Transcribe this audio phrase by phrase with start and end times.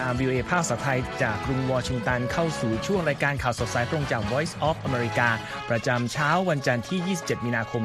[0.00, 5.28] ตาม VOA ภาคสาไทย จากกรุงวอชิงตันเข้าสู่ช่วงรายการข่าวสดสายตรงจาก Voice of America
[5.70, 7.82] ประจำเช้าวันจันทร์ที่ 27 มีนาคม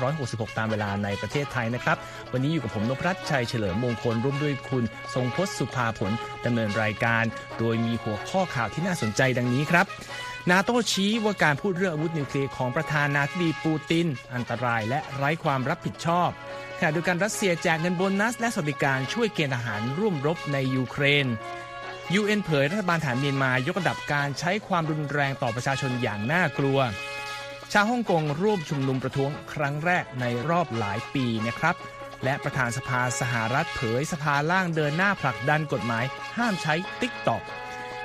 [0.00, 1.96] 2566 ตามเวลาในประเทศไทยนะครับ
[2.32, 4.84] วันนี้อยู่กับผมนพรัตน์ชัยเฉลิมมงคลร่วมด้วยคุณ
[5.14, 6.12] ทรงพศสุภาผล
[6.44, 7.24] ดำเนินรายการ
[7.58, 9.86] โดยมีหัวข้อข่าวที่น่าสนใจดังนี้ครับ
[10.48, 16.30] นาโต้ชี้ว่าการพูดเรื่องอาวุธนิวเคลียร์ของประธานาธิบดีปูติน อันตรายและไร้ความรับผิดชอบ
[16.78, 21.26] ขณะเดียวกันรัสเซียแจกเงินโบนัสและสวัสดิการช่วยเกณฑ์ทหารร่วมรบในยูเครน
[22.20, 26.78] UN เผยรัฐบาลทหารเมียนมายกระดับการใช้ความรุนแรงต่อประชาชนอย่างน่ากลัว
[27.72, 31.76] ชาวฮ่องกงร่วมชุมนุมประท้วงครั้งแรกในรอบหลายปีนะครับ
[32.24, 36.04] และประธานสภาสหรัฐเผยสภาล่างเดินหน้าผลักดันกฎหมาย
[36.36, 37.42] ห้ามใช้ TikTok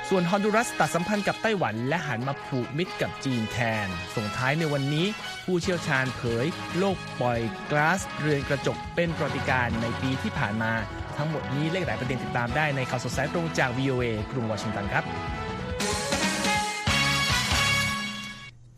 [0.09, 5.05] ส่วนฮอนดูรัสตัดสัมพันธ์กับไต้หวันและหันมาผูกมิตรกับจีนแทน ส่งท้ายในวันนี้
[5.45, 6.45] ผู้เชี่ยวชาญเผย
[6.77, 7.39] โลกปล่อย
[7.71, 10.71] ก๊าซเรือนกระจกเป็นปฏิการในปีที่ผ่านมา
[11.17, 15.03] ทั้งหมดนี้เลขหลายประเด็นติดตามได้ในข่าวสดสายตรงจาก VOA กรุงวอชิงตันครับ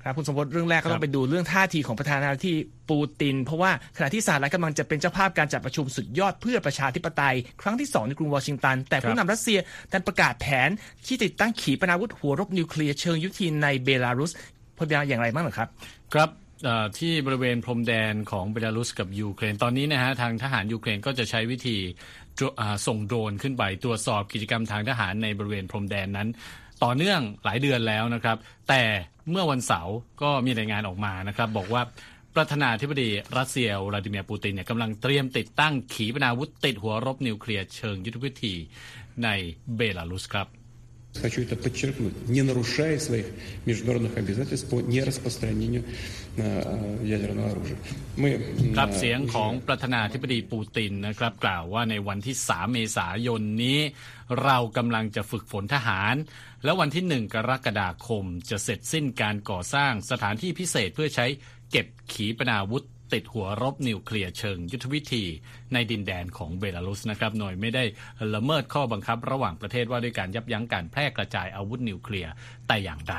[0.08, 9.60] ครับคุณสมพศเรื่องแรกก็ต้องไปดูเรื่องท่าทีของประธานาธิบดีปูติน เพราะว่าขณะที่สหรัฐกำลังจะเป็นเจ้าภาพการจัดประชุมสุดยอดเพื่อประชาธิปไตย ครั้งที่2ในกรุงวอชิงตัน แต่ผู้นำรัสเซีย
[9.92, 10.70] ดันประกาศแผน
[11.08, 14.32] ที่ติดตั้งขีปนาวุธหัวรบนิวเคลียร์เชิงยุทธในเบลารุส
[14.78, 15.70] พบอย่างไรบ้างหรือครับ
[16.14, 16.30] ครับ
[17.00, 21.78] ที่บริเวณพรมแดนของเบลารุสกับยูเครนตอนนี้นะฮะทางทหารยูเครนก็จะใช้วิธี
[22.88, 26.28] ส่งโดรนขึ้นไปตรวจสอบกิจกรรมทางทหารในบริเวณพรมแดนนั้น
[26.84, 28.38] ต่อเนื่องหลายเดือนแล้วนะครับ
[28.70, 28.82] แต่
[29.31, 31.83] เมื่อวันเสาร์ก็มีรายงานออกมานะครับ บอกว่า
[32.35, 38.55] ประธานาธิบดีรัสเซียวลาดิเมียร์ปูตินเนี่ยกำลังเตรียมติดตั้งขีปนาวุธติดหัวรบนิวเคลียร์เชิงยุทธวิธี
[39.25, 39.29] ใน
[39.77, 40.49] เบลารุสครับ
[41.21, 43.27] Хочу это подчеркнуть, не нарушая своих
[43.67, 45.85] международных обязательств по нераспространению
[47.15, 47.77] ядерного оружия.
[48.17, 48.29] Мы
[48.77, 53.79] ครับเสียงของประธานาธิบดีปูตินนะครับกล่าวว่าในวันที่ 3 เมษายนนี้
[54.43, 56.15] เรากำลังจะฝึกฝนทหาร
[56.68, 61.26] แล้ววันที่ 1 กรกฎาคมจะเสร็จสิ้นการก่อสร้างสถานที่พิเศษเพื่อใช้
[61.72, 65.24] เก็บขีปนาวุธติดหัวรบนิวเคลียร์เชิงยุทธวิธี
[65.74, 67.84] ในดินแดนของเบลารุสนะครับหน่อยไม่ได้
[68.36, 72.32] ละเมิดข้อบังคับระหว่างประเทศว่าด้วยการยับยั้งการแพร่กระจายอาวุธนิวเคลียร์
[72.68, 73.16] แต่อย่างใด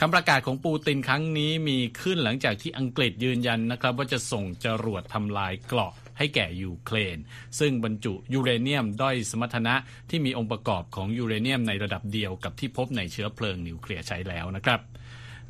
[0.00, 7.18] คำประกาศของปูตินครั้งนี้มีขึ้นหลังจากที่อังกฤษยืนยันนะครับ ว่าจะส่งจรวดทำลายเกราะ ให้แก่ยูเครน
[7.58, 9.74] ซึ่งบรรจุยูเรเนียมด้อยสมรรถนะ
[10.10, 14.80] ที่มีองค์ประกอบของยูเรเนียมในระดับเดียวกับที่พบในเชื้อเพลิงนิวเคลียร์ใช้แล้วนะครับ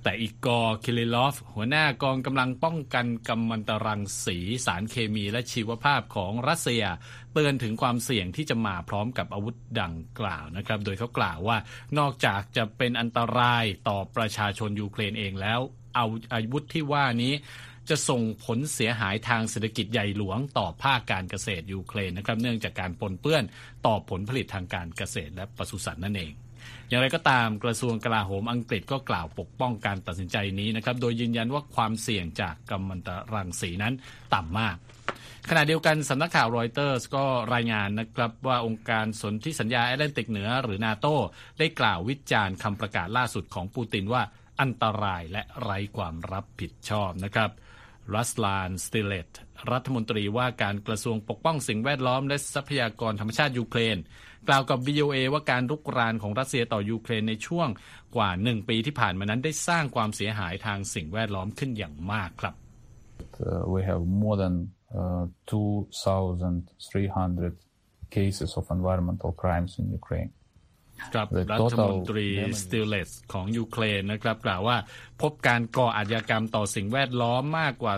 [0.03, 6.85] แต่อีกอร์คิริลลอฟ หัวหน้ากองกำลังป้องกันกัมมันตรังสีสารเคมีและชีวภาพของรัสเซีย
[7.33, 11.57] เตือนถึงความเสี่ยงที่จะมาพร้อมกับอาวุธดังกล่าวนะครับ โดยเขากล่าวว่า
[11.99, 15.61] นอกจากจะเป็นอันตรายต่อประชาชนยูเครนเองแล้ว
[15.97, 17.33] เอาอาวุธที่ว่านี้
[17.89, 23.45] จะส่งผลเสียหายทางเศรษฐกิจใหญ่หลวงต่อภาคการเกษตรยูเครนนะครับ เนื่องจากการปนเปื้อน
[23.87, 26.33] ต่อผลผลิตทางการเกษตรและปศุสัตว์นั่นเอง
[26.89, 33.95] อย่างไรก็ตามกระทรวงกลาโหมอังกฤษก็กล่าวปกป้องการตัดสินใจนี้นะครับ โดยยืนยันว่าความเสี่ยงจากกัมมันตรังสีนั้น
[34.35, 34.77] ต่ำมาก
[35.51, 37.25] ขณะเดียวกันสำนักข่าวรอยเตอร์สก็
[37.55, 41.07] รายงานนะครับว่าองค์การสนธิสัญญาแอตแลนติกเหนือหรือนาโต
[41.59, 44.23] ได้กล่าววิจารณ์คำประกาศล่าสุดของปูตินว่า
[44.61, 47.51] อันตรายและไร้ความรับผิดชอบนะครับ
[48.15, 49.29] รัสลานสตรีเลตส์
[49.73, 53.97] รัฐมนตรีว่าการกระทรวงปกป้องสิ่งแวดล้อมและทรัพยากรธรรมชาติยูเครน
[54.49, 57.69] กล่าวกับ VOA ว่าการรุกรานของรัสเซียต่อยูเครนในช่วง
[58.17, 62.55] กว่าหนึ่งปีที่ผ่านมานั้นได้สร้างความเสียหายทางสิ่งแวดล้อมขึ้นอย่างมากครับ
[63.75, 64.55] we have more than
[65.01, 67.57] uh, 2,300
[68.11, 70.31] cases of environmental crimes in Ukraine.
[71.17, 72.27] กับรัฐมนตรี
[72.61, 74.77] สตรีเลตส์ของยูเครนนะครับกล่าวว่า
[75.23, 77.95] พบการก่ออาชญากรรมต่อสิ่งแวดล้อมมากกว่า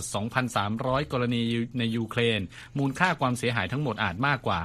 [0.55, 1.43] 2,300 กรณี
[1.79, 2.41] ในยูเครน
[2.79, 4.61] มูลค่าความเสียหายทั้งหมดอาจมากกว่า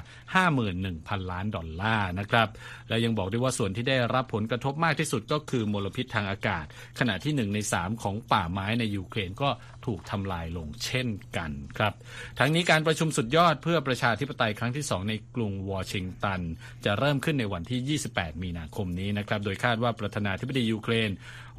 [0.63, 2.47] 51,000 ล้านดอลลาร์นะครับ
[2.89, 6.65] และยังบอกด้วยว่าส่วนที่ได้รับผลกระทบมากที่สุดก็คือมลพิษทางอากาศ
[6.99, 9.49] ขณะที่1ใน3ของป่าไม้ในยูเครนก็
[9.85, 11.07] ถูกทำลายลงเช่น
[11.37, 11.93] กันครับ
[12.39, 16.41] ทั้งนี้การประชุมสุดยอดเพื่อประชาธิปไตยครั้งที่2ในกรุงวอชิงตัน
[16.85, 21.09] จะเริ่มขึ้นในวันที่ 28 8 มีนาคมนี้นะครับ โดยคาดว่าประธานาธิบดียูเครน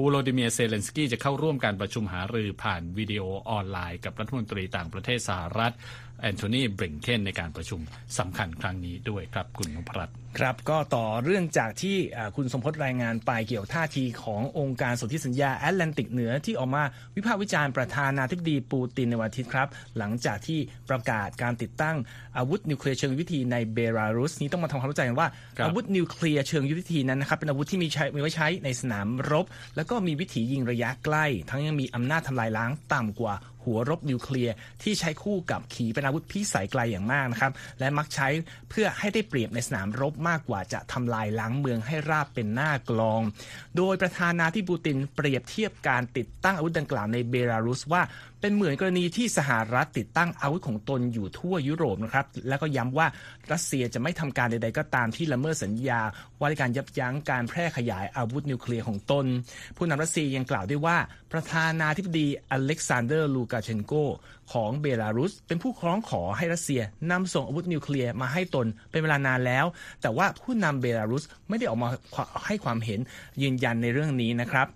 [0.01, 5.75] โวโลดิเมียร์เซเลนสกี้จะเข้าร่วมการประชุมหารือผ่านวิดีโอออนไลน์กับรัฐมนตรีต่างประเทศสหรัฐ
[6.21, 7.81] แอนโทนีบลิงเคนในการประชุม
[8.19, 11.97] สำคัญครั้งนี้ด้วยครับคุณนพรัตน์ ครับก็ต่อเรื่องจากที่
[12.37, 16.83] คุณสมพศรายงานไปเกี่ยวท่าทีขององค์การสนธิสัญญาแอตแลนติกเหนือที่ออกมา
[17.17, 19.69] วิพากษ์วิจารณ์ประธานาธิบดีปูตินในวันอาทิตย์ครับ
[19.99, 20.59] หลังจากที่
[20.89, 21.97] ประกาศการติดตั้ง
[22.37, 25.29] อาวุธนิวเคลียร์เชิงยุทธวิธีในเบลารุสนี้ต้องมาทำความรู้จักกันว่า
[25.65, 29.47] อาวุธนิวเคลียร์เชิงยุทธวิธีนั้นนะครับเป็นอาวุธที่มีใช้มีไว้ใช้ในสนามรบ
[29.77, 33.35] แล้วก็มีวิถียิงระยะใกล้ ทั้งยังมีอำนาจทำลายล้างต่ำกว่า
[33.65, 38.29] หัวรบนิวเคลียร์ที่ใช้คู่กับขีปนาวุธพิสัยไกลอย่างมากนะครับและมักใช้
[38.71, 43.21] เพื่อให้ได้เปรียบในสนามรบมากกว่าจะทำลายล้างเมืองให้ราบเป็นหน้ากลอง
[43.77, 48.03] โดยประธานาธิบดีปูตินเปรียบเทียบการติดตั้งอาวุธดังกล่าวในเบลารุสว่า
[48.45, 53.07] เป็นเหมือนกรณีที่สหรัฐติดตั้งอาวุธของตนอยู่ทั่วยุโรปนะครับ แล้วก็ย้ำว่า
[53.53, 56.01] รัสเซียจะไม่ทำการใด ๆ ก็ตามที่ละเมิดสัญญา
[56.39, 59.27] ว่าด้วยการยับยั้งการแพร่ขยายอาวุธนิวเคลียร์ของตน
[59.77, 60.97] ผู้นำรัสเซียยังกล่าวด้วยว่า
[61.33, 63.93] ประธานาธิบดีอเล็กซานเดอร์ลูกาเชนโก
[64.53, 69.67] ของเบลารุส เป็นผู้คร้องขอให้รัสเซียนำส่งอาวุธนิวเคลียร์มาให้ตนเป็นเวลานานแล้ว
[70.03, 71.89] แต่ว่าผู้นำเบลารุสไม่ได้ออกมา
[72.47, 73.01] ให้ความเห็น
[73.43, 74.69] ยืนยันในเรื่องนี้นะครับ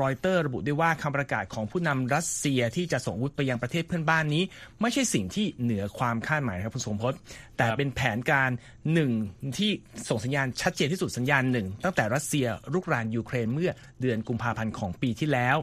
[0.00, 4.42] รอยเตอร์ระบุได้ว่าคำประกาศของผู้นำรัสเซียที่จะส่งอาวุธไปยังประเทศเพื่อนบ้านนี้
[4.80, 7.14] ไม่ใช่สิ่งที่เหนือความคาดหมายครับคุณสมพศ
[7.58, 8.50] แต่เป็นแผนการ
[8.94, 9.10] หนึ่ง
[9.58, 9.70] ที่
[10.08, 13.70] ส่งสัญญาณชัดเจนที่สุดสัญญาณหนึ่งตั้งแต่รัสเซียรุกรานยูเครนเมื่อ
[14.00, 15.56] เดือนกุมภาพันธ์ของปีที่แล้ว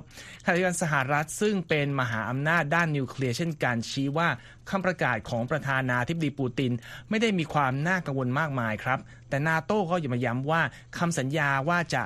[0.43, 4.27] ขณะเดียวกันสหรัฐซึ่งเป็นมหาอำนาจด้านนิวเคลียร์เช่นกันชี้ว่า
[4.69, 6.71] คำประกาศของประธานาธิบดีปูติน
[7.09, 8.99] ไม่ได้มีความน่ากังวลมากมายครับ
[9.29, 10.61] แต่นาโต้ก็ออกมาย้ำว่า
[10.97, 12.03] คำสัญญาว่าจะ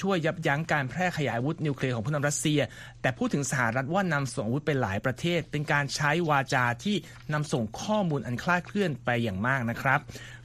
[0.00, 2.60] ช่วยยับยั้งการแพร่ขยายอาวุธนิวเคลียร์ของผู้นำรัสเซีย
[3.02, 6.96] แต่พูดถึงสหรัฐว่านำส่งอาวุธไปหลายประเทศ เป็นการใช้วาจาที่
[7.32, 10.00] นำส่งข้อมูลอันคลาดเคลื่อนไปอย่างมากนะครับ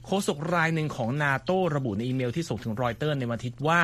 [0.06, 3.80] โฆษกรายหนึ่งของนาโตระบุในอีเมลที่ส่งถึงรอยเตอร์ในวันอาทิตย์ว่า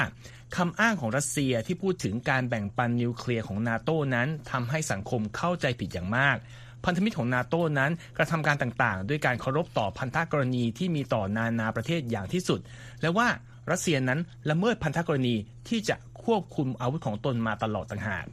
[0.56, 6.36] คำอ้างของรัสเซียที่พูดถึงการแบ่งปันนิวเคลียร์ของนาโตนั้นทำให้สังคมเข้าใจผิดอย่างมาก
[6.84, 12.60] พันธมิตรของนาโตนั้นกระทำการต่างๆ ด้วยการเคารพต่อพันธกรณีที่มีต่อนานาประเทศอย่างที่สุด
[13.02, 13.28] และว่า
[13.70, 14.20] รัสเซียนั้น
[14.50, 15.34] ละเมิดพันธกรณี
[15.68, 18.24] ที่จะควบคุมอาวุธของตนมาตลอดต่างหาก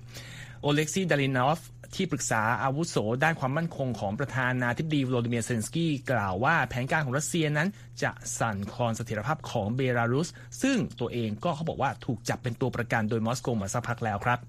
[0.61, 1.59] โอเล็กซีดานิลอฟ
[1.95, 7.67] ที่ปรึกษาอาวุโสด้านความมั่นคงของประธานาธิบดีโวโลดิเมียร์เซเลนสกี้กล่าวว่าแผนการของรัสเซียนั้น
[8.03, 10.29] จะสั่นคลอนเสถียรภาพของเบลารุส
[10.61, 14.39] ซึ่งตัวเองก็เขาบอกว่าถูกจับเป็นตัวประกันโดยมอสโกมาสักพักแล้วครับ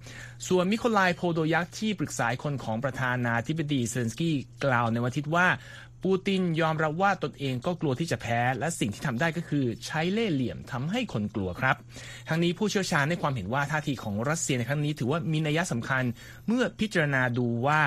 [0.48, 5.46] ส่วนมิโคลายโพโดยักที่ปรึกษาคนของประธานาธิบดีเซนสกี้กล่าวในวันอาทิตย์ว่า
[6.04, 11.76] ปูตินยอมรับว่าตนเองก็กลัวที่จะแพ้ และสิ่งที่ทำได้ก็คือใช้เล่ห์เหลี่ยมทำให้คนกลัวครับ
[12.28, 16.04] ทั้งนี้ผู้เชี่ยวชาญให้ความเห็นว่าท่าทีของรัสเซียในครั้งนี้ถือว่ามีนัยสำคัญ
[16.46, 17.80] เมื่อพิจารณาดูว่า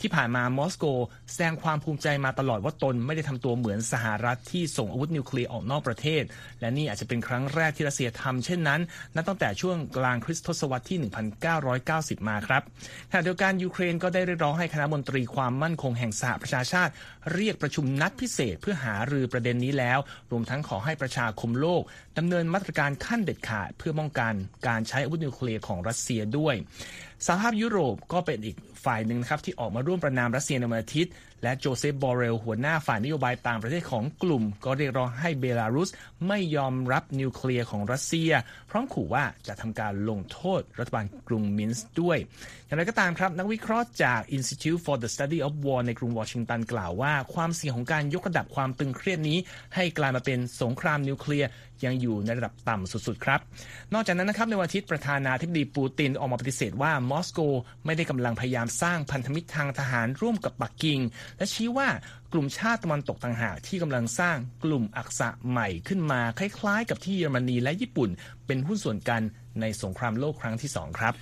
[0.00, 0.84] ที่ผ่านมามอสโก
[1.30, 6.22] แสดงความภูมิใจมาตลอดว่าตนไม่ได้ทำตัวเหมือนสหรัฐที่ส่งอาวุธนิวเคลียร์ออกนอกประเทศ
[6.60, 8.80] และนี่อาจจะเป็นครั้งแรกที่รัสเซียทำเช่นนั้น
[9.14, 10.98] นับตั้งแต่ช่วงกลางคริสตศตวรรษที่
[11.62, 12.62] 1990 มาครับ
[13.10, 16.92] ขณะเดียวกันยูเครนก็ได้เรียกร้องให้คณะมนตรีความมั่นคงแห่งสหประชาชาติ
[17.34, 19.98] เรียกประชุมนัดพิเศษเพื่อหารือประเด็นนี้แล้ว
[20.30, 21.82] รวมทั้งขอให้ประชาคมโลก
[22.18, 24.34] ดำเนินมาตรการขั้นเด็ดขาดเพื่อป้องกัน
[24.68, 26.54] การใช้อาวุธนิวเคลียร์ของรัสเซียด้วย
[27.26, 35.90] สหภาพยุโรปก็เป็นอีกฝ่ายหนึ่งนะครับที่ออกมาร่วมประณามรัสเซียในวันอาทิตย์ และโจเซฟบอเรลหัวหน้าฝ่ายนโยบายต่างประเทศของกลุ่ม ก็เรียกร้องให้เบลารุส
[36.28, 38.30] ไม่ยอมรับนิวเคลียร์ของรัสเซีย
[38.70, 42.18] พร้อมขู่ว่าจะทำการลงโทษรัฐบาลกรุงมินสก์ด้วย
[42.66, 49.38] อย่างไรก็ตามครับ นักวิเคราะห์จาก Institute for the Study of War ในกรุงวอชิงตันกล่าวว่า ความเสี่ยงของการยกระดับความตึงเครียดนี้
[49.74, 51.48] ให้กลายมาเป็นสงครามนิวเคลียร์
[51.86, 53.40] ยังอยู่ในระดับต่ำสุดๆครับ
[53.94, 57.40] นอกจากนั้นนะครับในวันอาทิตย์ประธานาธิบดีปูตินออกมาปฏิเสธว่ามอสโก
[57.84, 61.00] ไม่ได้กำลังพยายามสร้างพันธมิตรทางทหารร่วมกับปักกิ่ง
[61.38, 61.88] และชี้ว่า
[62.32, 68.10] กลุ่มชาติตะวันตกต่างหากที่กำลังสร้างกลุ่มอักษะใหม่ขึ้นมาคล้ายๆ กับที่เยอรมนีและญี่ปุ่น
[68.46, 69.22] เป็นหุ้นส่วนกัน
[69.60, 71.14] ในสงครามโลกครั้งที่สองครับ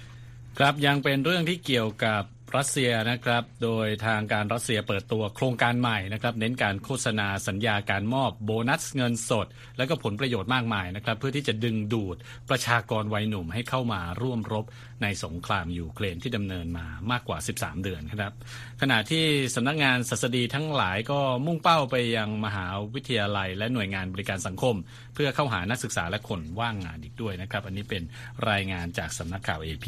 [0.59, 2.23] ครับยังเป็นเรื่องที่เกี่ยวกับ
[2.57, 9.47] รัสเซียนะครับ โดยทางการรัสเซียเปิดตัวโครงการใหม่นะครับ เน้นการโฆษณาสัญญาการมอบโบนัสเงินสด
[9.79, 12.17] และก็ผลประโยชน์มากมายนะครับ เพื่อที่จะดึงดูด
[12.51, 14.65] ประชากรวัยหนุ่มให้เข้ามาร่วมรบ
[15.03, 18.33] ในสงครามยูเครนที่ดำเนินมามากกว่า 13 เดือนครับ
[18.81, 24.77] ขณะที่สำนักงานศัสดีทั้งหลายก็มุ่งเป้าไปยังมหาวิทยาลัย และหน่วยงานบริการสังคม
[25.15, 28.03] เพื่อเข้าหานักศึกษาและคนว่างงานอีกด้วยนะครับ อันนี้เป็น
[28.51, 29.87] รายงานจากสำนักข่าว AP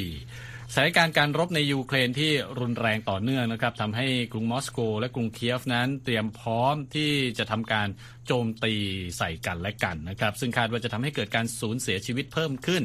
[0.71, 7.89] สถานการณ์การรบในยูเครนที่รุนแรงต่อเนื่องนะครับทำให้กรุงมอสโก และกรุงเคียฟนั้นเตรียมพร้อมที่จะทำการ
[8.27, 8.75] โจมตี
[9.19, 12.83] ใส่กันและกันนะครับ ซึ่งคาดว่าจะทำให้เกิดการสูญเสียชีวิตเพิ่มขึ้น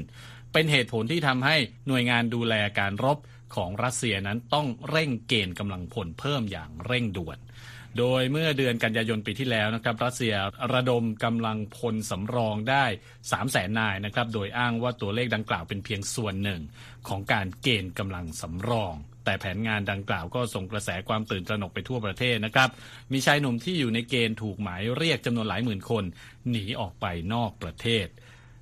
[0.54, 1.56] เป็นเหตุผลที่ทำให้
[1.88, 3.18] หน่วยงานดูแลการรบ
[3.56, 7.38] ของรัสเซียนั้นต้องเร่งเกณฑ์กำลังพลเพิ่มอย่างเร่งด่วน
[7.98, 10.36] โดยเมื่อเดือนกันยายนปีที่แล้วนะครับรัสเซีย
[10.74, 16.62] ระดมกำลังพลสำรองได้ 3 0 0แสนนายนะครับโดยอ้างว่าตัวเลขดังกล่าวเป็นเพียงส่วนหนึ่ง
[17.08, 18.94] ของการเกณฑ์กำลังสำรอง
[19.26, 22.70] แต่แผนงานดังกล่าวก็ส่งกระแสความตื่นตระหนกไปทั่วประเทศนะครับ
[23.14, 26.04] มีชายหนุ่มที่อยู่ในเกณฑ์ถูกหมายเรียกจำนวนหลายหมื่นคน
[26.50, 28.08] หนีออกไปนอกประเทศ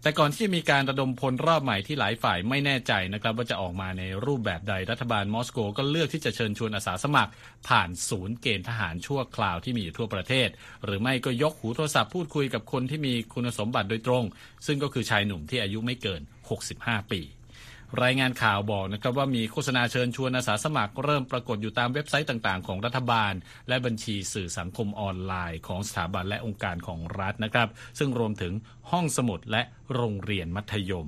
[0.05, 7.31] แต่ก่อนที่จะมีการระดมพลรอบใหม่ที่หลายฝ่ายไม่แน่ใจนะครับว่าจะออกมาในรูปแบบใดรัฐบาลมอสโกก็เลือกที่จะเชิญชวนอาสาสมัคร
[7.67, 10.49] ผ่านศูนย์เกณฑ์ทหารชั่วคราวที่มีอยู่ทั่วประเทศ
[10.85, 14.23] หรือไม่ก็ยกหูโทรศัพท์พูดคุยกับคนที่มีคุณสมบัติโดยตรง
[14.65, 16.21] ซึ่งก็คือชายหนุ่มที่อายุไม่เกิน
[16.65, 17.21] 65 ปี
[18.03, 23.33] รายงานข่าวบอกนะครับว่ามีโฆษณาเชิญชวนอาสาสมัครเริ่มปรากฏอยู่ตามเว็บไซต์ต่างๆ ของรัฐบาล
[23.67, 28.53] และบัญชีสื่อสังคมออนไลน์ของสถาบันและองค์การของรัฐนะครับ ซึ่งรวมถึง
[28.91, 29.61] ห้องสมุดและ
[29.95, 31.07] โรงเรียนมัธยม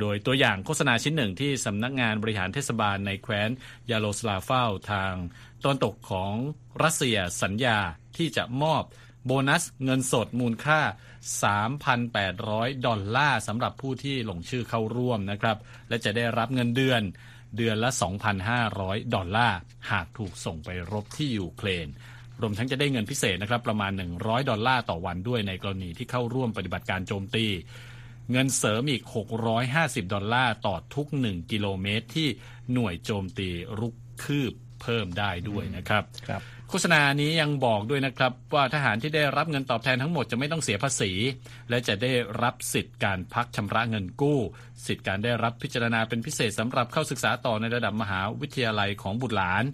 [0.00, 3.50] โดยตัวอย่างโฆษณาชิ้นหนึ่งที่สำนักงานบริหารเทศบาลในแคว้น
[3.90, 5.14] ยาโลสลาเฟลทาง
[5.64, 6.34] ตอนตกของ
[6.82, 7.78] รัสเซียสัญญา
[8.16, 8.82] ที่จะมอบ
[9.26, 10.80] โบนัสเงินสดมูลค่า
[11.62, 15.56] 3,800 ดอลลาร์สำหรับผู้ที่ลงชื่อเข้าร่วมนะครับ
[15.88, 17.02] และจะได้รับเงินเดือน
[17.56, 17.90] เดือนละ
[18.52, 19.58] 2,500 ดอลลาร์
[19.90, 21.88] หากถูกส่งไปรบที่ยูเครน
[22.40, 27.46] รวมทั้งจะได้เงินพิเศษนะครับประมาณ 100 ดอลลาร์ต่อวันด้วยในกรณีที่เข้าร่วมปฏิบัติการโจมตี
[28.32, 29.02] เงินเสริมอีก
[29.58, 32.28] 650 ดอลลาร์ต่อทุก 1 กิโลเมตรที่
[32.72, 33.48] หน่วยโจมตี
[33.80, 34.52] รุกคืบ
[34.82, 41.10] เพิ่มได้ด้วยนะครับครับ โฆษณานี้ยังบอกด้วยนะครับว่าทหารที่ได้รับเงินตอบแทนทั้งหมดจะไม่ต้องเสียภาษี
[41.70, 44.38] และจะได้รับสิทธิ์การพักชำระเงินกู้
[44.86, 49.64] สิทธิ์การได้รับพิจารณาเป็นพิเศษสำหรับเข้าศึกษาต่อในระดับมหาวิทยาลัยของบุตรหลาน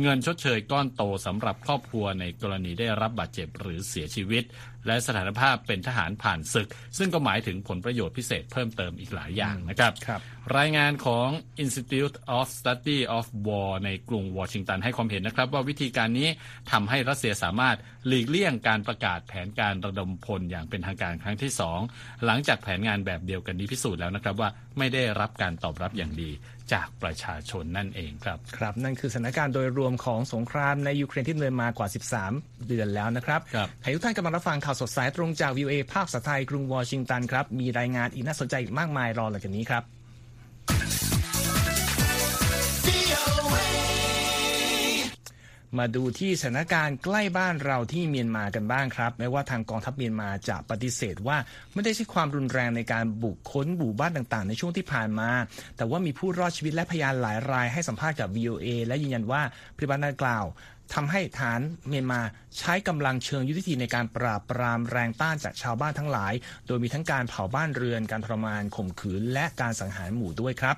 [0.00, 4.44] เงินชดเชยก้อนโตสำหรับครอบครัวในกรณีได้รับบาดเจ็บหรือเสียชีวิต
[4.86, 6.68] และสถานภาพเป็นทหารผ่านศึก
[6.98, 10.20] ซึ่งก็หมายถึงผลประโยชน์พิเศษเพิ่มเติมอีกหลายอย่างนะครับครับ
[10.58, 11.28] รายงานของ
[11.64, 16.28] Institute of Study of War ในกรุงวอชิงตันให้ความเห็นนะครับ ว่าวิธีการนี้
[16.72, 17.76] ทำให้รัสเซียสามารถ
[18.06, 21.80] หลีกเลี่ยงการประกาศแผนการระดมพลอย่างเป็นทางการครั้งที่สอง
[22.24, 26.30] หลังจากแผนงานแบบเดียวกันนี้พิสูจน์แล้วนะครับว่าไม่ได้รับการตอบรับอย่างดี
[26.72, 31.88] จากประชาชนนั่นเองครับครับ นั่นคือสถานการณ์โดยรวมของสงครามในยูเครนที่ดำเนินมากว่า
[32.26, 39.97] 13 เดือนแล้วนะครับครับให้ทุกท่านกำลังรับฟังข่าวสดสายตรงจาก VOA ภาคภาษาไทยกรุงวอชิงตันครับมีรายงานอีกน่าสนใจอีกมากมายรอหลังจากนี้ครับ
[45.78, 51.36] มาดูที่สถานการณ์ใกล้บ้านเราที่เมียนมากันบ้างครับ แม้ว่าทางกองทัพเมียนมาจะปฏิเสธว่า
[51.72, 55.30] ไม่ได้ใช้ความรุนแรงในการบุกค้นหมู่บ้านต่างๆ ในช่วงที่ผ่านมา
[55.76, 59.42] แต่ว่ามีผู้รอดชีวิตและพยานหลายรายให้สัมภาษณ์กับ VOA และยืนยันว่า
[59.76, 60.44] ปฏิบัติการกล่าว
[60.94, 62.20] ทำให้ฐานเมียนมา
[62.58, 66.32] ใช้กำลังเชิงยุทธวิธีในการปราบปรามแรงต้านจากชาวบ้านทั้งหลาย
[66.66, 70.76] โดยมีทั้งการเผาบ้านเรือน การทรมานข่มขืน และการสังหารหมู่ด้วยครับ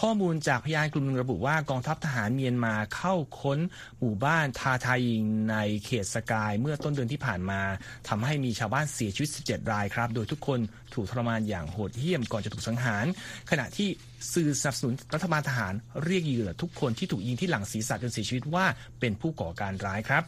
[0.00, 3.58] ข้อมูลจากพยานกลุ่มหนึ่งระบุว่ากองทัพทหารเมียนมาเข้าค้น
[3.98, 7.60] หมู่บ้านทาทายิงในเขตสกายเมื่อต้นเดือนที่ผ่านมา
[8.08, 10.60] ทำให้มีชาวบ้านเสียชีวิต 17 รายครับ โดยทุกคน
[10.94, 13.06] ถูกทรมานอย่างโหดเหี้ยมก่อนจะถูกสังหาร
[13.50, 13.88] ขณะที่
[14.34, 18.64] สื่อสนับสนุนรัฐบาลทหารเรียกเหยื่อทุกคนที่ถูกยิงที่หลังศีรษะจนเสียชีวิตว่า
[19.00, 20.22] เป็นผู้ก่อการร้ายครับ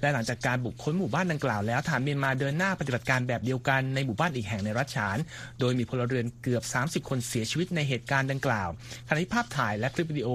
[0.00, 5.18] และหลังจากการบุกค้นหมู่บ้านดังกล่าวแล้วทหารเมียนมาเดินหน้าปฏิบัติการแบบเดียวกันในหมู่บ้านอีกแห่งในรัฐฉาน
[5.60, 6.62] โดยมีพลเรือนเกือบ
[7.02, 8.68] 30 คนเสียชีวิตในเหตุการณ์ดังกล่าว
[9.06, 10.30] ขณะที่ภาพถ่ายและคลิปวิดีโอ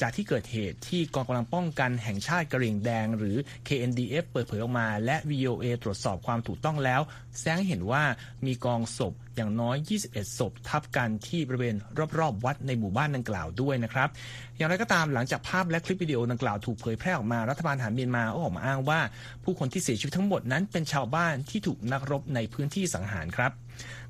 [0.00, 3.36] จากที่เกิดเหตุที่กองกำลังป้องกันแห่งชาติกระเหรี่ยงแดง หรือ
[3.68, 7.00] KNDF เปิดเผยออกมา และ VOA ตรวจสอบความถูกต้องแล้ว
[7.36, 8.02] แสดงเห็นว่า
[8.46, 9.76] มีกองศพ อย่างน้อย
[10.08, 11.76] 21 ศพทับกันที่บริเวณ
[12.18, 14.08] รอบๆ วัดในหมู่บ้านดังกล่าวด้วยนะครับ
[14.56, 19.00] อย่างไรก็ตามหลังจากภาพและคลิปวิดีโอดังกล่าวถูกเผยแพร่ออกมารัฐบาลทหารเมียนมาก็ออกมาอ้างว่า
[19.44, 23.52] ผู้คนที่เสียชีวิตทั้งหมดนั้นเป็นชาวบ้านที่ถูกนักรบในพื้นที่สังหารครับ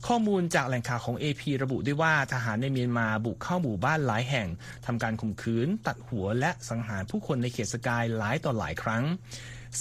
[0.06, 4.48] ข้อมูลจากแหล่งข่าวของ AP ระบุด้วยว่าทหารในเมียนมาบุกเข้าหมู่บ้านหลายแห่ง
[4.86, 9.04] ทำการข่มขืน ตัดหัวและสังหารผู้คนในเขตสกายหลายต่อหลายครั้ง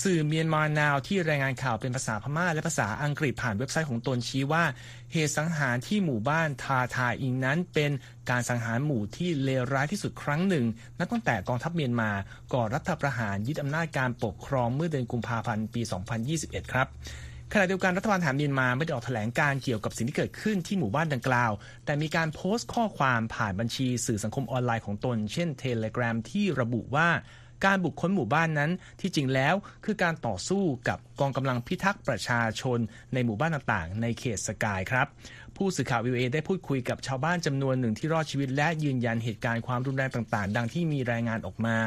[0.04, 4.64] สื่อเมียนมานาวที่รายงานข่าวเป็นภาษาพม่าและภาษาอังกฤษผ่านเว็บไซต์ของตนชี้ว่า
[5.12, 7.92] เหตุสังหารที่หมู่บ้านทาทาอิงนั้นเป็น
[8.30, 10.66] การสังหารหมู่ที่เลวร้ายที่สุดครั้งหนึ่ง
[11.00, 12.12] นับตั้งแต่กองทัพเมียนมา
[12.54, 15.82] ก่อรัฐประหารยึดอำนาจการปกครองเมื่อเดือนกุมภาพันธ์ปี
[16.28, 16.88] 2021 ครับ
[17.54, 21.52] ขณะเดียวกันรัฐบาลทหารเมียนมาไม่ได้ออกแถลงการเกี่ยวกับสิ่งที่เกิดขึ้นที่หมู่บ้านดังกล่าว
[21.86, 27.10] แต่มีการโพสต์ข้อความผ่านบัญชีสื่อสังคมออนไลน์ของตน เช่น Telegram ที่ระบุว่า
[27.66, 32.80] การบุกค้นหมู่บ้านนั้นที่จริงแล้วคือการต่อสู้กับกองกำลังพิทักษ์ประชาชน
[33.14, 35.08] ในหมู่บ้านต่างๆ ในเขตสกายครับ
[35.56, 41.78] ผู้สื่อข่าววิวเอได้พูดคุยกับชาวบ้านจำนวนหนึ่งที่รอดชีวิต และยืนยันเหตุการณ์ความรุนแรงต่างๆ ดังที่มีรายงานออกมา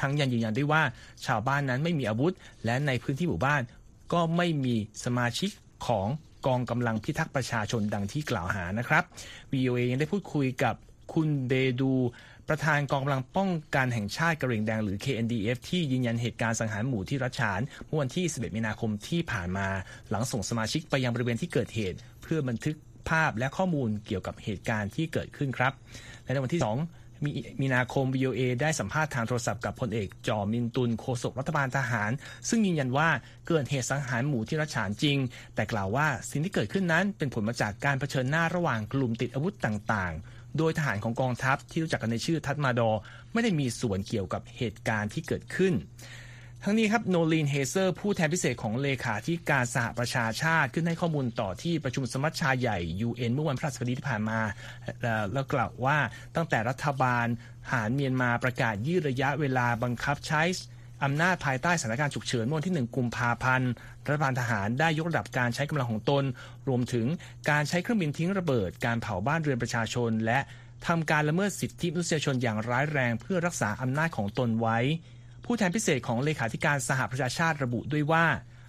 [0.00, 0.82] ทั้งยังยืนยันด้วยว่า
[1.26, 2.32] ชาวบ้านนั้นไม่มีอาวุธ
[2.64, 3.62] และในพื้นที่หมู่บ้าน
[4.12, 5.50] ก็ไม่มีสมาชิก
[5.86, 6.08] ของ
[6.46, 9.04] กองกำลังพิทักษ์ประชาชนดังที่กล่าวหานะครับ
[9.52, 10.74] VOA ยังได้พูดคุยกับ
[11.12, 11.92] คุณเบดู
[12.52, 19.68] ประธานกองกำลังป้องกันแห่งชาติกระเหรี่ยงแดงหรือ KNDF ที่ยืนยันเหตุการณ์สังหารหมู่ที่รัชฉานเมื่อวันที่ 11 มีนาคมที่ผ่านมา
[20.10, 22.76] หลังส่งสมาชิกไปยังบริเวณที่เกิดเหตุ เพื่อบันทึก
[23.08, 25.72] ภาพและข้อมูลเกี่ยวกับเหตุการณ์ที่เกิดขึ้นครับ
[26.24, 26.62] และในวันที่
[26.94, 27.30] 2มี
[27.60, 32.10] มีนาคม VOA ได้สัมภาษณ์ทางโทรศัพท์กับพลเอกจอมินตุนโฆษกรัฐบาลทหาร
[32.48, 33.08] ซึ่งยืนยันว่า
[33.48, 35.18] เกิดเหตุสังหารหมู่ที่รัชฉานจริง
[35.54, 42.90] แต่กล่าวว่าสิ่งที่เกิดขึ้นนั้นเป็นผลมาจากการเผชิญหน้าระหว่างกลุ่มติดอาวุธต่างๆ โดยทหารของกองทัพที่รู้จักกันในชื่อทัตมาดอ
[43.32, 45.74] ไม่ได้มีส่วนเกี่ยวกับเหตุการณ์ที่เกิดขึ้น
[46.64, 52.78] ทั้งนี้ครับโนลีนเฮเซอร์ ผู้แทนพิเศษของเลขาธิการสหประชาชาติขึ้นให้ข้อมูลต่อที่ประชุมสมัชชาใหญ่
[53.08, 54.40] UN เมื่อวันพฤหัสบดีที่ผ่านมา
[55.32, 55.98] แล้วกล่าวว่า
[56.36, 57.26] ตั้งแต่รัฐบาล
[57.72, 60.42] หารเมียนมาประกาศยืดระยะเวลาบังคับใช้
[61.04, 63.70] อำนาจภายใต้สถานการณ์ฉุกเฉินเมื่อวันที่ 1 กุมภาพันธ์
[64.06, 66.24] รัฐบาลทหารได้ยกระดับการใช้กำลังของตน
[66.68, 67.06] รวมถึง
[67.50, 70.38] การใช้เครื่องบินทิ้งระเบิด การเผาบ้านเรือนประชาชน และ
[70.86, 74.78] ทำการละเมิดสิทธิมนุษยชนอย่างร้ายแรงเพื่อรักษาอำนาจของตนไว้
[75.44, 78.24] ผู้แทนพิเศษของเลขาธิการสหประชาชาติระบุด้วยว่า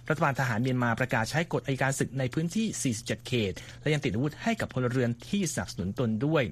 [0.08, 6.44] รัฐบาลทหารเมียนมาประกาศใช้กฎอัยการศึกในพื้นที่ 47 เขต และยังติดอาวุธให้กับพลเรือนที่สนับสนุนตนด้วย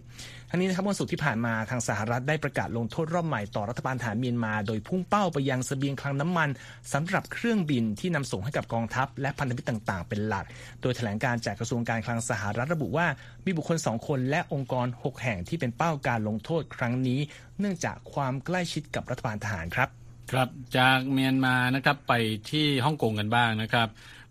[0.50, 6.48] ทั้งนี้นะครับวันศุกร์ที่ผ่านมาทางสหรัฐได้ประกาศลงโทษรอบใหม่ต่อรัฐบาลทหารเมียนมา โดยพุ่งเป้าไปยังสเสบียงคลังน้ำมัน
[6.92, 10.44] สำหรับเครื่องบินที่นำส่งให้กับกองทัพ และพันธมิตรต่างๆ เป็นหลัก
[10.82, 13.06] โดยแถลงการจากกระทรวงการคลังสหรัฐระบุว่า
[13.44, 17.20] มีบุคคลสองคนและองค์กร 6 แห่งที่เป็นเป้าการลงโทษครั้งนี้
[17.58, 20.01] เนื่องจากความใกล้ชิดกับรัฐบาลทหารครับ
[20.32, 20.48] ครับ
[20.78, 22.12] จากเมียนมานะครับไป
[22.50, 23.88] ที่ฮ่องกงกันบ้างนะครับ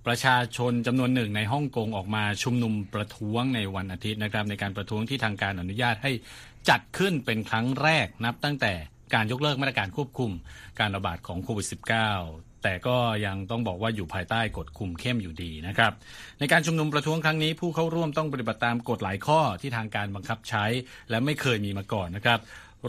[0.08, 6.12] ประชาชนจำนวนหนึ่งในฮ่องกงออกมาชุมนุมประท้วงในวันอาทิตย์นะครับ ในการประท้วงที่ทางการอนุญาตให้
[6.70, 8.74] จัดขึ้นเป็นครั้งแรกนับตั้งแต่
[9.14, 10.32] การยกเลิกมาตรการควบคุม
[10.80, 11.68] การระบาดของโควิด
[12.16, 15.94] -19 แต่ก็ยังต้องบอกว่าอยู่ภายใต้กฎคุมเข้มอยู่ดีนะครับ
[16.40, 20.66] ในการชุมนุมประท้วงครั้งนี้ผู้เข้าร่วมต้องปฏิบัติตามกฎหลายข้อที่ทางการบังคับใช้
[21.10, 22.40] และไม่เคยมีมาก่อนนะครับ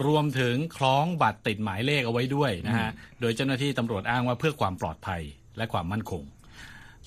[0.06, 5.22] รวมถึงคล้องบัตรติดหมายเลขเอาไว้ด้วยนะฮะ โดยเจ้าหน้าที่ตำรวจอ้างว่าเพื่อความปลอดภัย
[5.56, 6.22] และความมั่นคง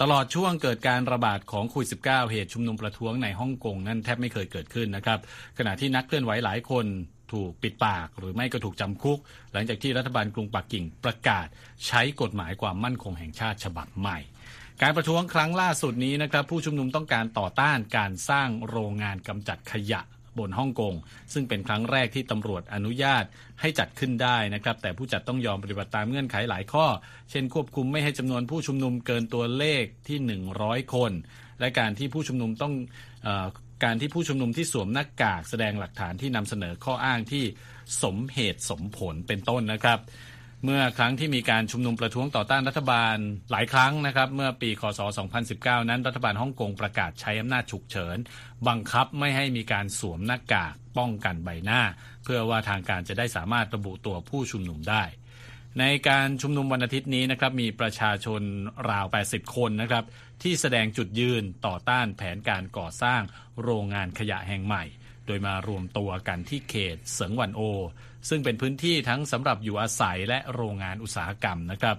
[0.02, 5.20] ตลอดช่วงเกิดการระบาดของโควิด -19 เหตุชุมนุมประท้วงในฮ่องกงนั้นแทบไม่เคยเกิดขึ้นนะครับ
[5.58, 6.86] ขณะที่นักเคลื่อนไหวหลายคน
[7.34, 9.20] ถูกปิดปากหรือไม่ก็ถูกจำคุก
[9.54, 11.48] หลังจากที่รัฐบาลกรุงปักกิ่งประกาศ
[11.88, 14.18] ใช้กฎหมายความมั่นคงแห่งชาติฉบับใหม่
[14.82, 20.02] การประท้วงครั้งล่าสุดนี้นะครับผู้ชุมนุมต้องการต่อต้านการสร้างโรงงานกำจัดขยะ
[20.40, 20.94] บนฮ่องกง
[21.34, 23.24] ซึ่งเป็นครั้งแรกที่ตำรวจอนุญาต
[23.62, 26.86] ให้จัดขึ้นได้นะครับแต่ผู้จัดต้องยอมปฏิบัติตามเงื่อนไขหลายข้อ
[27.32, 30.18] เช่นควบคุมไม่ให้จำนวนผู้ชุมนุมเกินตัวเลขที่
[30.58, 31.12] 100 คน
[31.60, 32.74] และการที่ผู้ชุมนุมต้อง
[33.28, 33.30] อ
[33.84, 37.44] การที่ผู้ชุมนุมที่สวมหน้ากากแสดงหลักฐานที่นำเสนอข้ออ้างที่
[38.04, 40.00] สมเหตุสมผลเป็นต้นนะครับ
[40.64, 43.18] เมื่อครั้งที่มีการชุมนุมประท้วงต่อต้านรัฐบาล
[43.52, 45.00] หลายครั้งนะครับ เมื่อปีคศ
[45.46, 48.18] 2019 นั้นรัฐบาลฮ่องกงประกาศใช้อำนาจฉุกเฉิน
[48.68, 51.82] บังคับไม่ให้มีการสวมหน้ากากป้องกันใบหน้า
[52.24, 55.04] เพื่อว่าทางการจะได้สามารถระบุตัวผู้ชุมนุมได้
[55.80, 58.42] ในการชุมนุมวันอาทิตย์นี้นะครับมีประชาชน
[58.90, 60.04] ราว 80 คนนะครับ
[60.44, 63.22] ที่แสดงจุดยืนต่อต้านแผนการก่อสร้าง
[63.64, 64.84] โรงงานขยะแห่งใหม่
[65.28, 67.62] โดยมารวมตัวกันที่เขตเสิงหวันโอ
[68.30, 71.98] ซึ่งเป็นพื้นที่ทั้งสำหรับอยู่อาศัยและโรงงานอุตสาหกรรมนะครับ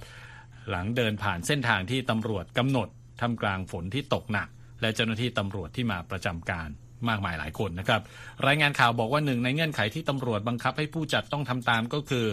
[0.70, 2.88] หลังเดินผ่านเส้นทางที่ตำรวจกำหนด
[3.22, 4.48] ทำกลางฝนที่ตกหนัก
[4.80, 6.68] และเจ้าหน้าที่ตำรวจที่มาประจำการ
[7.08, 8.00] มากมายหลายคนนะครับ
[8.46, 12.26] รายงานข่าวบอกว่าหนึ่งในเงื่อนไขที่ตำรวจบังคับให้ผู้จัดต้องทำตามก็คือ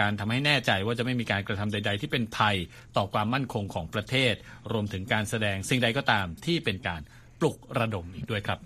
[0.00, 2.56] การทำให้แน่ใจว่าจะไม่มีการกระทำใด ๆ ที่เป็นภัย
[2.96, 4.34] ต่อความมั่นคงของประเทศ
[4.72, 7.00] รวมถึงการแสดงสิ่งใดก็ตามที่เป็นการ
[7.40, 8.58] ปลุกระดมอีกด้วยครับ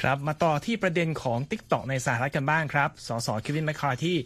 [0.00, 4.16] ครับมาต่อที่ประเด็นของ t ิ k t o k ในสหรัฐกันบ้างครับ สสคิวินแมคคาร์ที่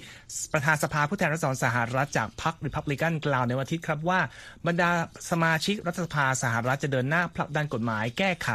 [0.52, 4.20] ประธานสภาผู้แทนรัศดรสหรัฐจากพรรคริพับลิกันกล่าวในวันอาทิตย์ครับว่า
[4.66, 4.90] บรรดา
[5.30, 8.50] สมาชิกรัฐสภาสหรัฐจะเดินหน้าผลักดันกฎหมายแก้ไข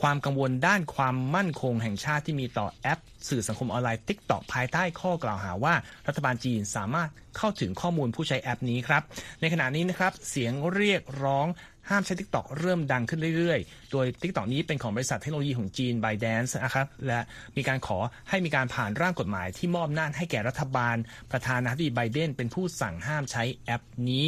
[0.00, 5.74] ความกังวลด้านความมั่นคงแห่งชาติที่มีต่อแอป สื่อสังคมออนไลน์ TikTok ภายใต้ข้อกล่าวหาว่า
[6.08, 9.02] รัฐบาลจีนสามารถเข้าถึงข้อมูลผู้ใช้แอปนี้ครับ
[9.40, 11.46] ในขณะนี้นะครับเสียงเรียกร้อง
[11.90, 17.20] ห้ามใช้ TikTok เริ่มดังขึ้นเรื่อยๆ โดย TikTok นี้เป็นของบริษัทเทคโนโลยีของจีน ByteDance นะครับและ
[17.56, 17.98] มีการขอ
[18.28, 20.96] ให้มีการผ่านร่างกฎหมายที่มอบหน้าให้แก่รัฐบาล
[21.30, 24.26] ประธานาธิบดีไบเดนเป็นผู้สั่งห้ามใช้แอปนี้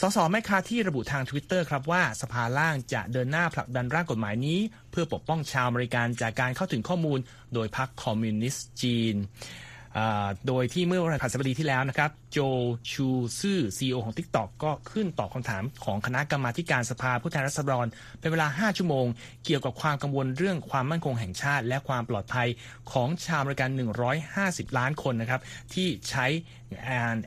[0.00, 4.58] สสแมคคาที่ระบุทาง Twitter ครับว่าสภาล่างจะเดินหน้าผลักดันร่างกฎหมายนี้
[4.90, 7.18] เพื่อปกป้องชาวอเมริกันจากการเข้าถึงข้อมูล
[7.54, 9.14] โดยพรรคคอมมิวนิสต์จีน
[10.46, 12.38] โดยที่เมื่อวันพฤหัสบดีที่แล้วนะครับ โจ
[12.92, 13.08] ชู
[13.40, 17.86] ซื่อ CEO ของ TikTok ก็ขึ้นตอบคำถามของคณะกรรมาธิการสภาผู้แทนราษฎร
[18.20, 19.06] เป็นเวลา 5 ชั่วโมง
[19.44, 22.48] เกี่ยวกับความกังวลเรื่องความมั่นคงแห่งชาติ และความปลอดภัย
[22.92, 23.70] ของชาวอเมริกัน
[24.24, 25.40] 150 ล้านคนนะครับ
[25.74, 26.26] ที่ใช้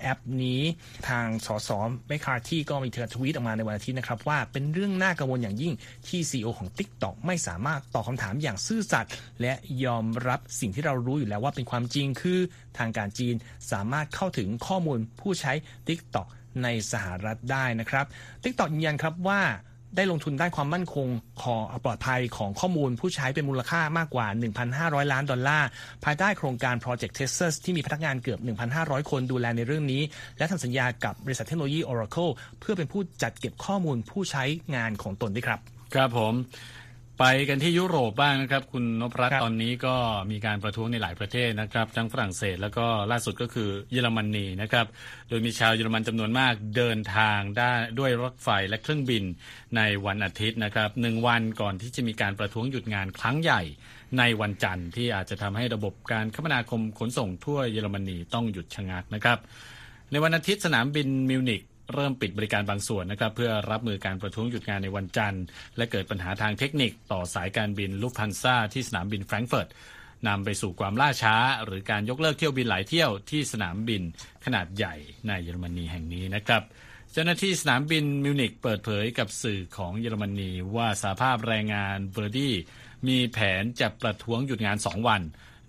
[0.02, 0.62] แอปนี้
[1.10, 1.70] ทางส.ส.
[2.08, 5.74] แมคคาร์ธีก็มีการทวีตออกมาในวันอาทิตย์นะครับ ว่าเป็นเรื่องน่ากังวลอย่างยิ่ง
[6.08, 9.12] ที่ CEO ของ TikTok ไม่สามารถตอบคาถามอย่างซื่อสัตย์
[9.42, 9.54] และ
[9.86, 12.40] ยอมรับสิ่งที่เรารู้อยู่แล้วว่าเป็นความจริงคือ
[12.78, 13.36] ทางการจีน
[13.72, 15.54] สามารถเข้าถึงข้อมูลผู้ใช้
[15.88, 16.28] TikTok
[16.64, 18.06] ในสหรัฐได้นะครับ
[18.44, 19.42] TikTok ยืนยันครับว่า
[19.98, 21.08] ได้ลงทุนด้านความมั่นคง
[21.44, 24.28] ของปลอดภัยของข้อมูลผู้ใช้เป็นมูลค่ามากกว่า
[24.70, 25.68] 1,500 ล้านดอลลาร์
[26.06, 28.40] ภายใต้โครงการ Project Texas ที่มีพนักงานเกือบ
[28.76, 30.02] 1,500 คนดูแลในเรื่องนี้
[30.38, 34.44] และทำสัญญากับบริษัทเทคโนโลยี Oracle เพื่อเป็นผู้จัดเก็บข้อมูลผู้ใช้
[34.76, 35.60] งานของตนด้วยครับ
[35.94, 36.34] ครับผม
[37.20, 39.96] ไปกันที่ยุโรปบ้างนะครับ คุณนพรัตน์ตอนนี้ก็
[40.32, 44.86] มีการประท้วงในหลายประเทศนะครับ ทั้งฝรั่งเศสแล้วก็ล่าสุดก็คือเยอรมนนีนะครับ
[45.30, 49.24] โดยมีชาวเยอรมันจำนวนมากเดินทางได้ด้วยรถไฟและเครื่องบิน
[49.78, 53.62] ในวันอาทิตย์นะครับหนึ่งวันก่อนที่จะมีการประท้วงหยุดงานครั้งใหญ่
[54.18, 59.38] ในวันจันทร์ที่อาจจะทำให้ระบบการคมนาคมขนส่งทั่วเยอรมนีต้องหยุดชะงักนะครับ
[60.12, 61.62] ในวันอาทิตย์สนามบินมิวนิก
[61.94, 65.44] เริ่มปิดบริการบางส่วนนะครับ เพื่อรับมือการประท้วงหยุดงานในวันจันทร์
[65.78, 69.70] และเกิดปัญหาทางเทคนิคต่อสายการบินลุฟท์ฮันซ่าที่สนามบินแฟรงก์เฟิร์ต
[70.28, 74.02] นำไปสู่ความล่าช้า หรือการยกเลิกเที่ยวบินหลายเที่ยวที่สนามบิน
[74.46, 74.96] ขนาดใหญ่
[75.28, 76.62] ในเยอรมนีแห่งนี้นะครับ
[77.12, 82.56] เจ้าหน้าที่สนามบินมิวนิกเปิดเผยกับสื่อของเยอรมนีว่าสหภาพแรงงานเวอร์ดี้
[83.08, 85.22] มีแผนจะประท้วงหยุดงาน 2 วัน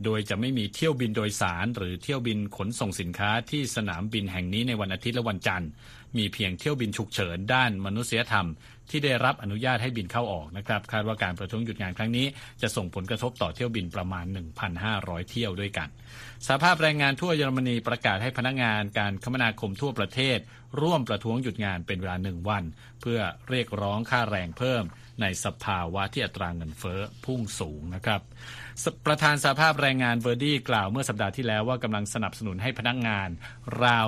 [0.05, 5.71] โดยจะไม่มีเที่ยวบินโดยสาร หรือเที่ยวบินขนส่งสินค้าที่สนามบินแห่งนี้ในวันอาทิตย์และวันจันทร์
[6.17, 8.47] มีเพียงเที่ยวบินฉุกเฉินด้านมนุษยธรรม
[8.91, 12.27] ที่ได้รับอนุญาตให้บินเข้าออกนะครับคาดว่าการประท้วงหยุดงานครั้งนี้
[12.63, 14.27] จะส่งผลกระทบต่อเที่ยวบินประมาณ
[14.79, 15.89] 1,500 เที่ยวด้วยกัน
[16.47, 20.39] สาภาพแรงงานทั่วเยอรมนีประกาศให้พนักงานการคมนาคมทั่วประเทศ
[20.81, 22.65] ร่วมประท้วงหยุดงานเป็นเวลาหนึ่งวัน
[23.01, 24.85] เพื่อเรียกร้องค่าแรงเพิ่ม
[25.21, 28.21] ในสภาวะที่อัตราเงินเฟ้อพุ่งสูงนะครับ
[29.07, 33.29] ประธานสหภาพแรงงานเวอร์ดี้กล่าวเมื่อสัปดาห์ที่แล้วว่ากำลังสนับสนุนให้พนักงาน
[33.85, 34.07] ราว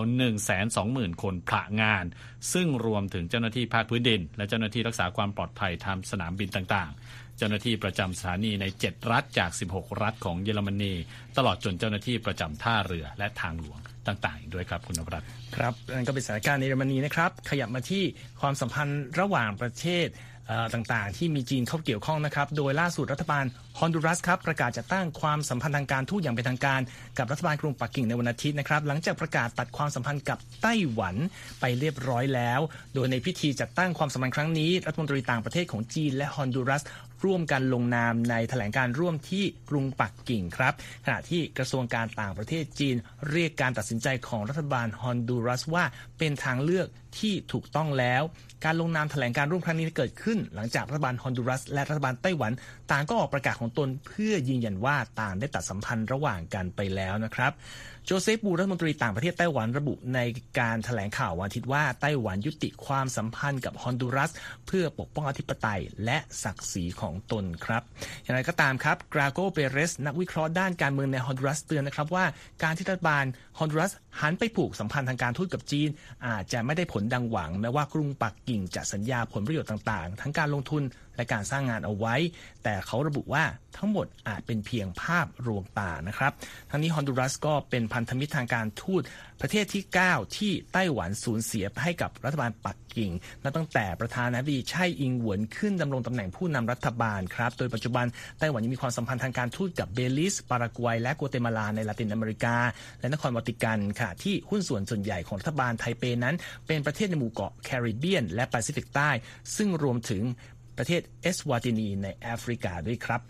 [0.60, 2.04] 120,000 คนผละงาน
[2.52, 10.94] ซึ่งรวมถึงเจ้าหน้าที่ภาคพื้นดิน และเจ้าหน้าที่รักษาความปลอดภัยตามสนามบินต่างๆ เจ้าหน้าที่ประจำสถานีใน 7 รัฐจาก 16 รัฐของเยอรมนี
[11.36, 18.04] ตลอดจนเจ้าหน้าที่ประจำท่าเรือและทางหลวงต่างๆด้วยครับคุณนภัทรครับนั่นก็เป็นสถานการณ์ในเยอรมนีนะครับ ขยับมาที่
[18.40, 20.06] ความสัมพันธ์ระหว่างประเทศ
[20.74, 23.44] ต่างๆ ที่มีจีนเข้าเกี่ยวข้องนะครับ โดยล่าสุดรัฐบาล
[23.78, 26.80] ฮอนดูรัสครับประกาศจะตั้งความสัมพันธ์ทางการทูตอย่างเป็นทางการ
[27.18, 31.16] กับรัฐบาลกรุงปักกิ่งในวันอาทิตย์นะครับ หลังจากประกาศตัดความสัมพันธ์กับไต้หวัน
[31.60, 32.60] ไปเรียบร้อยแล้ว
[32.94, 36.82] โดยในพิธีจัดตั้งความสัมพันธ์ครั้งนี้ รัฐมนตรีต่างประเทศของจีนและฮอนดูรัส
[37.24, 40.74] ร่วมกันลงนามในแถลงการร่วมที่กรุงปักกิ่งครับ
[41.04, 42.96] ขณะที่กระทรวงการต่างประเทศจีน
[43.30, 45.84] เรียกการตัดสินใจของรัฐบาลฮอนดูรัสว่า
[46.18, 46.86] เป็นทางเลือก
[47.18, 48.22] ที่ถูกต้องแล้ว
[48.64, 52.52] การลงนามแถลงการร่วมครั้งนี้เกิดขึ้น หลังจากรัฐบาลฮอนดูรัส และรัฐบาลไต้หวัน
[52.90, 57.52] ต่างก็ออกประกาศของตนเพื่อยืนยันว่าต่างได้ตัดสัมพันธ์ระหว่างกันไปแล้วนะครับ
[58.08, 60.20] โจเซฟบูรัฐมนตรีต่างประเทศไต้หวันระบุใน
[60.58, 64.30] การแถลงข่าววันอาทิตย์ว่าไต้หวันยุติความสัมพันธ์กับฮอนดูรัส
[64.66, 67.82] เพื่อปกป้องอธิปไตยและศักดิ์ศรีของตนครับ
[68.22, 72.24] อย่างไรก็ตามครับกราโกเปเรส นักวิเคราะห์ด้านการเมืองในฮอนดูรัสเตือนนะครับว่า
[72.62, 73.24] การที่รัฐบาล
[73.58, 75.88] ฮอนดูรัส หันไปผูกสัมพันธ์ทางการทูตกับจีน
[76.26, 80.82] อาจจะไม่ได้ผลดังหวังแม้ว่ากรุงปักกิ่งจะสัญญาผลประโยชน์ต่างๆ ทั้งการลงทุน
[81.16, 82.14] และการสร้างงานเอาไว้
[82.64, 83.44] แต่เขาระบุว่า
[83.76, 86.32] ทั้งหมดอาจเป็นเพียงภาพลวงตานะครับ
[86.70, 89.02] ทั้งนี้ฮอนดูรัสก็เป็นพันธมิตรทางการทูต
[89.40, 93.10] ประเทศที่ 9 ที่ไต้หวันสูญเสียให้กับรัฐบาลปักกิ่ง
[93.42, 98.06] นับตั้งแต่ประธานาธิบดีไช่อิงหวนขึ้นดำรงตำแหน่งผู้นำรัฐบาลครับ โดยปัจจุบัน
[98.38, 102.56] ไต้หวันยังมีความสัมพันธ์ทางการทูตกับเบลิสปารากวัยและกัวเตมาลาในลาตินอเมริกา
[103.00, 106.34] และนครวัติกันค่ะที่หุ้นส่วนส่วนใหญ่ของรัฐบาลไทเปนั้น
[106.66, 109.10] เป็นประเทศในหมู่เกาะแคริบเบียน และแปซิฟิกใต้
[109.56, 110.22] ซึ่งรวมถึง
[110.78, 113.20] ประเทศเอสวาตินีในแอฟริกาด้วยครับ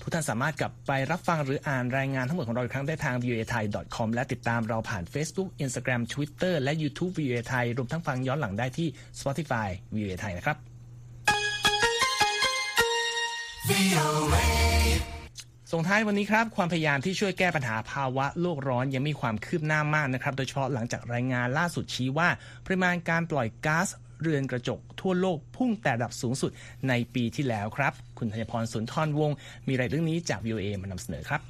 [0.00, 8.88] ทุกท่านสามารถกลับไปรับฟังหรืออ่านรายงานทั้งหมดของเราอีกครั้งได้ทาง voathai.com และติดตามเราผ่าน Facebook Instagram Twitter และ YouTube VOA Thai รวมทั้งฟังย้อนหลังได้ที่
[9.20, 10.56] Spotify voa thai นะครับ
[15.72, 22.28] ส่งท้ายวันนี้ครับความพยายามที่ช่วยแก้ปัญหาภาวะโลกร้อนยังมีความคืบหน้ามากนะครับ โดยเฉพาะหลังจากรายงานล่าสุดชี้ว่า
[22.66, 23.88] ปริมาณการปล่อยก๊าซ
[24.22, 26.50] เรือนกระจกทั่วโลกพุ่งแต่ระดับสูงสุด
[26.88, 29.36] ในปีที่แล้วครับ คุณธัญพรสุนทรวงศ์
[29.68, 31.40] มีรายเรื่องนี้จาก VOA มานำเสนอครับ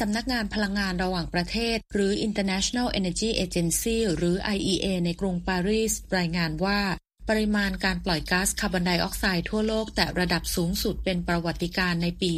[0.00, 6.80] สำนักงานพลังงานระหว่างประเทศ หรือ International Energy Agency หรือ IEA ในกรุงปารีส รายงานว่า
[7.28, 12.32] ปริมาณการปล่อยก๊าซคาร์บอนไดออกไซด์ทั่วโลก แตะระดับสูงสุดเป็นประวัติการณ์ในปี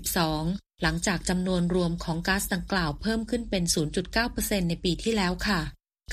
[0.00, 3.64] 2022 หลังจากจำนวนรวมของก๊าซดังกล่าวเพิ่มขึ้นเป็น
[4.16, 5.60] 0.9%ในปีที่แล้วค่ะ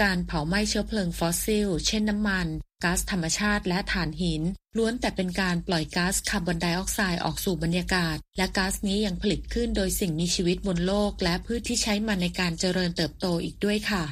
[0.01, 2.47] การเผาไหม้เชื้อเพลิงฟอสซิล เช่นน้ำมัน
[2.83, 4.41] ก๊าซธรรมชาติและถ่านหิน
[4.77, 14.03] ล้วนแต่เป็นการปล่อยก๊าซคาร์บอนไดออกไซด์ออกสู่บรรยากาศ และก๊าซนี้ยังผลิตขึ้นโดยสิ่งมีชีวิตบนโลก และพืชที่ใช้มันในการเจริญเติบโตอีกด้วยค่ะ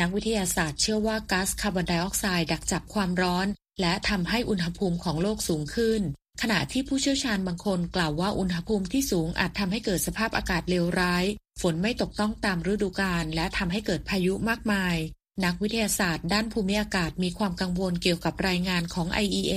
[0.00, 3.46] นักวิทยาศาสตร์เชื่อว่าก๊าซคาร์บอนไดออกไซด์ดักจับความร้อน
[3.80, 6.00] และทำให้อุณหภูมิของโลกสูงขึ้น
[6.42, 11.24] ขณะที่ผู้เชี่ยวชาญบางคนกล่าวว่าอุณหภูมิที่สูงอาจทำให้เกิดสภาพอากาศเลวร้าย
[11.60, 14.96] ฝนไม่ตกต้องตามฤดูกาลและทำให้เกิดพายุมากมาย
[15.44, 19.54] นักวิทยาศาสตร์ด้านภูมิอากาศมีความกังวลเกี่ยวกับรายงานของ IEA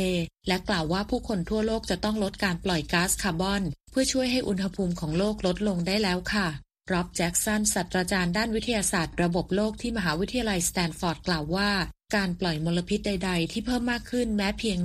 [0.47, 6.47] และกล่าวว่าผู้คนทั่วโลกจะต้องลดการปล่อยก๊าซคาร์บอน เพื่อช่วยให้อุณหภูมิของโลกลดลงได้แล้วค่ะ
[6.91, 11.69] ร็อบแจ็กสันศาสตราจารย์ด้านวิทยาศาสตร์ระบบโลกที่มหาวิทยาลัยสแตนฟอร์ดกล่าวว่า
[12.15, 14.77] การปล่อยมลพิษใด ๆ ที่เพิ่มมากขึ้นแม้เพียง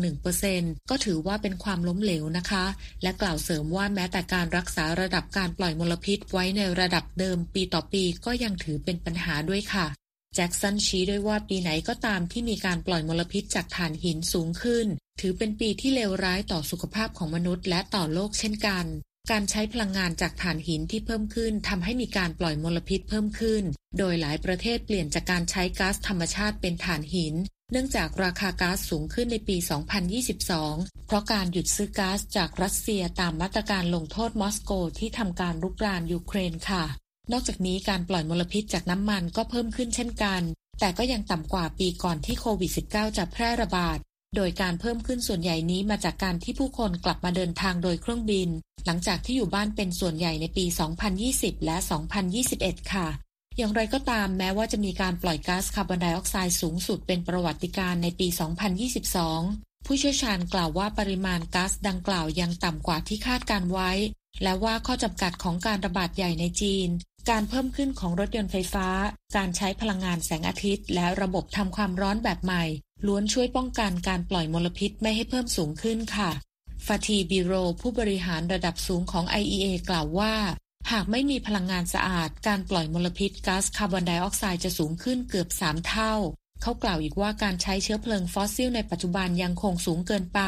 [0.42, 2.64] 1%ก็ถือว่าเป็นความล้มเหลวนะคะ
[3.02, 9.86] และกล่าวเสริมว่าแม้แต่การรักษาระดับการปล่อยมลพิษไว้ในระดับเดิมปีต่อปีก็ยังถือเป็นปัญหาด้วยค่ะ
[10.34, 14.86] แจ็กสันชี้ด้วยว่าปีไหนก็ตามที่มีการปล่อยมลพิษจากถ่านหินสูงขึ้น
[15.20, 18.86] ถือเป็นปีที่เลวร้ายต่อสุขภาพของมนุษย์และต่อโลกเช่นกัน
[19.30, 23.62] การใช้พลังงานจากถ่านหินที่เพิ่มขึ้นทำให้มีการปล่อยมลพิษเพิ่มขึ้น
[23.98, 27.34] โดยหลายประเทศเปลี่ยนจากการใช้ก๊าซธรรมชาติเป็นถ่านหิน
[27.70, 29.56] เนื่องจากราคาก๊าซสูงขึ้นในปี
[30.30, 36.84] 2022 เพราะการหยุดซื้อก๊าซจากรัสเซียตามมาตรการลงโทษมอสโกที่ทำการรุกรานยูเครนค่ะ
[37.32, 40.42] นอกจากนี้การปล่อยมลพิษจากน้ำมันก็เพิ่มขึ้นเช่นกัน
[40.80, 43.98] แต่ก็ยังต่ำกว่าปีก่อนที่โควิด -19 จะแพร่ระบาด
[44.36, 48.48] โดยการเพิ่มขึ้นส่วนใหญ่นี้มาจากการที่ผู้คนกลับมาเดินทางโดยเครื่องบิน
[48.86, 50.64] หลังจากที่อยู่บ้านเป็นส่วนใหญ่ในปี
[51.14, 51.76] 2020 และ
[52.34, 53.08] 2021 ค่ะ
[53.56, 58.28] อย่างไรก็ตามแม้ว่าจะมีการปล่อยก๊าซคาร์บอนไดออกไซด์สูงสุดเป็นประวัติการในปี
[59.06, 63.90] 2022 ผู้เชี่ยวชาญกล่าวว่าปริมาณก๊าซดังกล่าวยังต่ำกว่าที่คาดการไว้
[64.42, 66.88] และว่าข้อจำกัดของการระบาดใหญ่ในจีน
[67.30, 68.88] การเพิ่มขึ้นของรถยนต์ไฟฟ้า
[69.36, 72.64] การใช้พลังงานแสงอาทิตย์ และระบบทำความร้อนแบบใหม่
[73.06, 76.30] ล้วนช่วยป้องกันการปล่อยมลพิษไม่ให้เพิ่มสูงขึ้นค่ะ
[76.86, 80.34] ฟาติห์ บิรอล ผู้บริหารระดับสูงของ IEA กล่าวว่า
[80.92, 86.14] หากไม่มีพลังงานสะอาด การปล่อยมลพิษก๊าซคาร์บอนไดออกไซด์จะสูงขึ้นเกือบ 3 เท่า
[86.62, 90.40] เขากล่าวอีกว่าการใช้เชื้อเพลิงฟอสซิลในปัจจุบันยังคงสูงเกินไป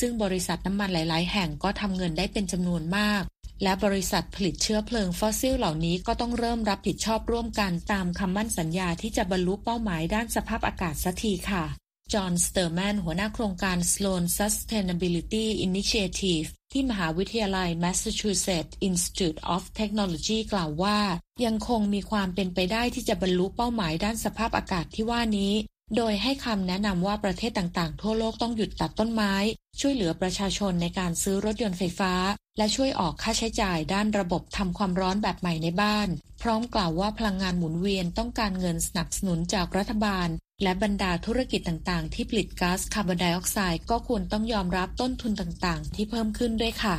[0.00, 3.22] ซึ่งบริษัทน้ำมันหลาย ๆ แห่งก็ทำเงินได้เป็นจำนวนมาก
[3.62, 11.64] และบริษัทผลิตเชื้อเพลิงฟอสซิลเหล่านี้ก็ต้องเริ่มรับผิดชอบร่วมกันตามคำมั่นสัญญาที่จะบรรลุเป้าหมายด้านสภาพอากาศสักทีค่ะ
[12.12, 20.98] จอห์นสเตอร์แมนหัวหน้าโครงการ Sloan Sustainability Initiative ที่มหาวิทยาลัย Massachusetts Institute of Technology กล่าวว่า
[21.44, 25.54] ยังคงมีความเป็นไปได้ที่จะบรรลุเป้าหมายด้านสภาพอากาศที่ว่านี้
[25.96, 29.34] โดยให้คำแนะนำว่าประเทศต่างๆ ทั่วโลกต้องหยุดตัดต้นไม้
[29.80, 32.12] ช่วยเหลือประชาชนในการซื้อรถยนต์ไฟฟ้า
[32.58, 36.08] และช่วยออกค่าใช้จ่ายด้านระบบทำความร้อนแบบใหม่ในบ้าน
[36.42, 40.28] พร้อมกล่าวว่าพลังงานหมุนเวียนต้องการเงินสนับสนุนจากรัฐบาล
[40.62, 46.96] และบรรดาธุรกิจต่างๆ ที่ผลิตก๊าซคาร์บอนไดออกไซด์ก็ควรต้องยอมรับต้นทุนต่างๆ ที่เพิ่มขึ้นด้วยค่ะ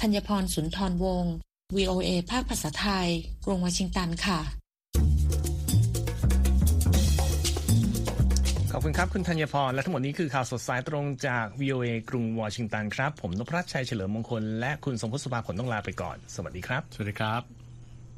[0.00, 1.34] ธัญพรสุนทรวงศ์
[1.76, 3.08] VOA ภาคภาษาไทย
[3.44, 4.40] กรุงวอชิงตันค่ะ
[8.72, 17.61] ขอบคุณครับ คุณธัญพร และทั้งหมดนี้คือข่าวสดสายตรงจาก VOA กรุงวอชิงตันครับ ผมนพรัชชัยเฉลิมมงคล และคุณสมพศสุภาผลต้องลาไปก่อน สวัสดีครับ สวัสดีครับ